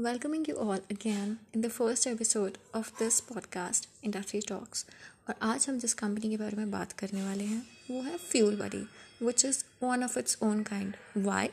[0.00, 4.86] Welcoming you all again in the first episode of this podcast industry talks
[5.28, 8.56] और आज हम जिस company के बारे में बात करने वाले हैं, वो है Fuel
[8.56, 8.82] Buddy
[9.26, 11.48] which is one of its own kind why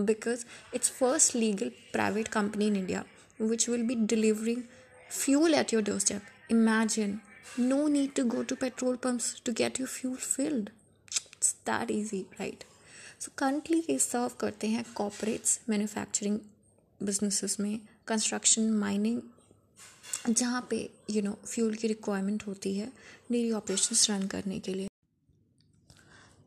[0.00, 0.44] because
[0.74, 3.04] it's first legal private company in India
[3.40, 4.62] which will be delivering
[5.10, 7.18] fuel at your doorstep imagine
[7.60, 10.70] no need to go to petrol pumps to get your fuel filled
[11.12, 12.64] it's that easy right
[13.20, 16.38] so currently ये serve करते हैं corporates manufacturing
[17.04, 19.20] businesses में construction mining
[20.28, 20.78] जहाँ पे
[21.10, 22.86] you know fuel की requirement होती है
[23.32, 24.88] daily operations run करने के लिए।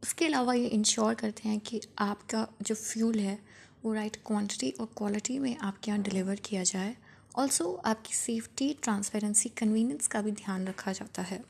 [0.04, 3.40] उसके अलावा ये इंश्योर करते हैं कि आपका जो फ्यूल है,
[3.86, 6.96] वो राइट क्वांटिटी और क्वालिटी में आपके यहाँ डिलीवर किया जाए।
[7.36, 11.44] ऑल्सो आपकी सेफ्टी ट्रांसपेरेंसी कन्वीनियंस का भी ध्यान रखा जाता है।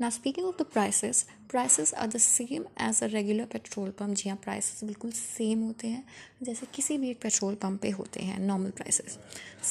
[0.00, 4.28] ना speaking of the prices prices are the same as a regular petrol pump जी
[4.28, 6.04] हाँ प्राइसेस बिल्कुल सेम होते हैं,
[6.42, 9.18] जैसे किसी भी एक पेट्रोल पम्प पे होते हैं नॉर्मल प्राइसेस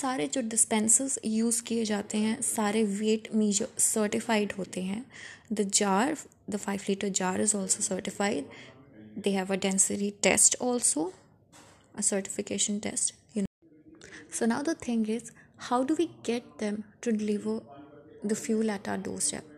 [0.01, 5.05] सारे जो डिस्पेंसर्स यूज़ किए जाते हैं, सारे वेट मीजर सर्टिफाइड होते हैं.
[5.53, 6.17] The jar
[6.49, 8.45] the five litre jar is also certified
[9.23, 11.09] they have a density test also
[12.01, 14.09] certification test test, you know.
[14.31, 15.31] So, now the thing is,
[15.69, 17.55] how do we get them to deliver
[18.23, 19.48] the fuel at our doorstep?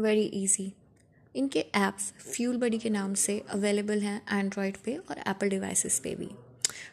[0.00, 0.72] Very easy
[1.34, 6.14] इनके apps fuel बडी के नाम से available हैं Android पे और Apple devices पे
[6.14, 6.28] भी।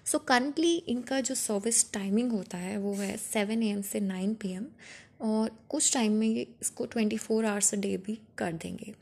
[0.06, 4.00] सो so, currently इनका जो सर्विस टाइमिंग होता है वो है सेवन ए एम से
[4.00, 4.66] नाइन पी एम
[5.22, 8.94] और कुछ टाइम में ये इसको twenty four hours a day भी कर देंगे।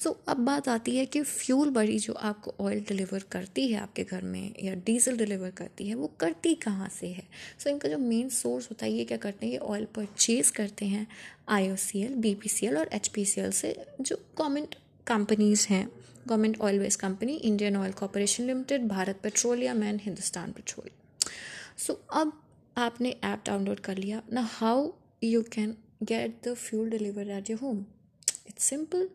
[0.00, 3.80] सो so, अब बात आती है कि फ्यूल बड़ी जो आपको ऑयल डिलीवर करती है
[3.80, 7.22] आपके घर में या डीजल डिलीवर करती है वो करती कहाँ से है?
[7.58, 9.52] सो so, इनका जो मेन सोर्स होता है ये क्या करते हैं?
[9.52, 11.06] ये ऑयल परचेज करते हैं
[11.48, 14.16] I O C L B P C L और एच पी सी एल से जो
[14.38, 14.74] गवर्नमेंट
[15.06, 15.88] कंपनीज़ हैं
[16.28, 21.28] government oil west company Indian Oil Corporation Limited Bharat Petroleum and Hindustan Petroleum
[21.78, 22.32] so अब
[22.76, 24.92] आपने ऐप डाउनलोड कर लिया। ना how
[25.26, 27.84] you can get the fuel deliver at your home
[28.48, 29.08] it's simple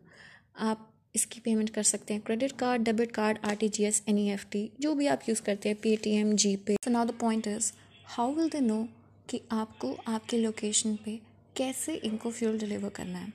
[0.58, 4.18] आप इसकी पेमेंट कर सकते हैं। Credit card debit card R T G S N
[4.18, 6.34] E F T जो भी आप यूज़ करते हैं पे T M
[6.66, 7.72] GPay now the point is
[8.16, 8.82] how will they know
[9.30, 11.18] कि आपको आपके लोकेशन पे
[11.56, 13.32] कैसे इनको फ्यूल डिलीवर करना है?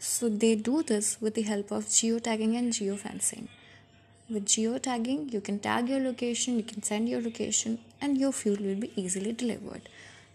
[0.00, 1.94] So they do this with the help of
[2.30, 3.46] geotagging and geofencing
[4.28, 8.56] with geotagging, you can tag your location, you can send your location, and your fuel
[8.60, 9.84] will be easily delivered.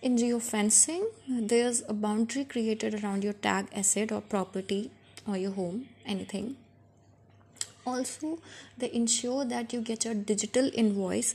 [0.02, 1.04] In geofencing
[1.52, 4.82] there's a boundary created around your tag asset or property
[5.28, 6.56] or your home anything
[7.86, 8.40] also
[8.78, 11.34] they ensure that you get a digital invoice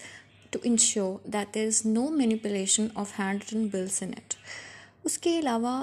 [0.52, 4.36] to ensure that there is no manipulation of handwritten bills in it
[5.06, 5.74] उसके अलावा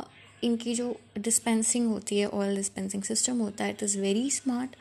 [0.44, 4.76] इनकी जो dispensing होती है oil dispensing system होता है it is very smart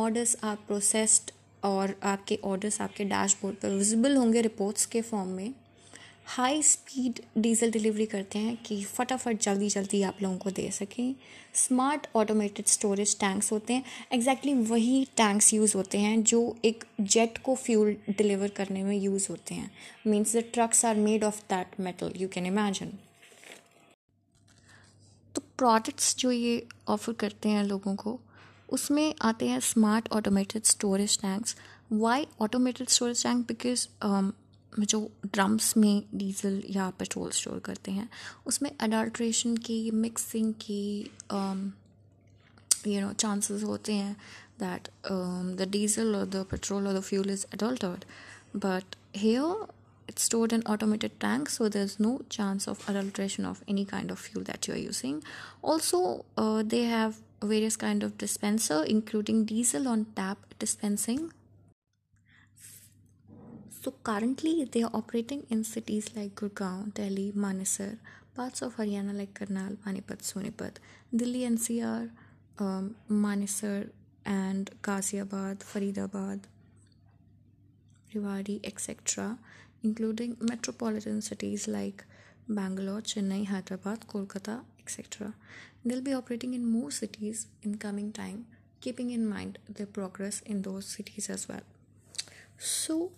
[0.00, 1.30] orders are processed
[1.70, 5.52] और आपके ऑर्डर्स आपके डैशबोर्ड पर विजिबल होंगे रिपोर्ट्स के फॉर्म में
[6.28, 11.14] हाई स्पीड डीजल डिलीवरी करते हैं कि फटाफट जल्दी जल्दी आप लोगों को दे सकें।
[11.56, 16.84] स्मार्ट ऑटोमेटेड स्टोरेज टैंक्स होते हैं। एग्जैक्टली exactly वही टैंक्स यूज़ होते हैं जो एक
[17.02, 19.70] जेट को फ्यूल डिलीवर करने में यूज़ होते हैं।
[20.06, 22.92] Means the trucks are made of that metal you can imagine
[25.34, 28.18] तो प्रोडक्ट्स जो ये ऑफ़र करते हैं लोगों को,
[28.68, 31.56] उसमें आते हैं smart automated storage tanks
[31.94, 33.86] why automated storage tank because
[34.72, 38.08] में जो ड्रम्स में डीजल या पेट्रोल स्टोर करते हैं,
[38.46, 41.10] उसमें अडल्ट्रेशन की मिक्सिंग की
[42.86, 44.16] यू नो चांसेस होते हैं
[44.60, 44.88] दैट
[45.58, 48.04] द डीजल और द पेट्रोल और the fuel is adulterated
[48.56, 49.34] but hey
[50.08, 54.12] it's stored in automated tank so there is no chance of adulteration of any kind
[54.12, 55.20] of fuel that you are using
[55.64, 56.00] also
[56.66, 57.14] they have
[57.44, 61.28] various kind of dispenser including diesel on tap dispensing
[63.80, 67.98] So currently they are operating in cities like Gurgaon, Delhi, Manesar,
[68.34, 70.78] parts of Haryana like Karnal, Panipat, Sonipat,
[71.14, 72.10] Delhi NCR,
[72.58, 73.90] um, Manesar
[74.26, 76.40] and Ghaziabad, Faridabad,
[78.12, 79.38] Rewari, etc.,
[79.84, 82.04] including metropolitan cities like
[82.48, 85.34] Bangalore, Chennai, Hyderabad, Kolkata, etc.
[85.84, 88.46] They'll be operating in more cities in coming time,
[88.80, 91.62] keeping in mind their progress in those cities as well.
[92.56, 93.12] So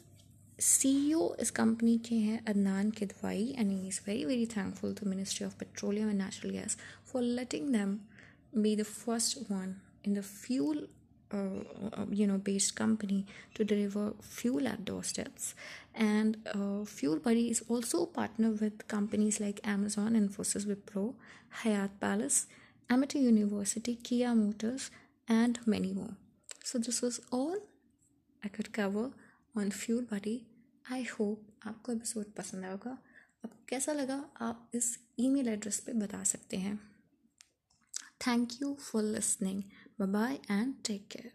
[0.62, 5.46] CEO इस company के हैं Adnan Kidwai and he is very very thankful to ministry
[5.48, 6.78] of petroleum and natural gas
[7.12, 7.98] for letting them
[8.56, 10.88] be the first one in the fuel
[11.32, 15.54] uh, you know based company to deliver fuel at doorsteps
[15.94, 21.14] and uh, fuel buddy is also partner with companies like amazon infosys wipro
[21.64, 22.48] hayat palace
[22.90, 24.90] amity university kia motors
[25.28, 26.16] and many more
[26.64, 27.58] so this was all
[28.44, 29.12] i could cover
[29.56, 30.38] on fuel buddy
[30.93, 32.91] I hope आपको episode पसंद आएगा होगा।
[33.45, 34.31] आपको कैसा लगा?
[34.41, 36.97] आप इस email address पे बता सकते हैं।
[38.27, 39.63] Thank you for listening
[40.01, 41.33] bye bye and take care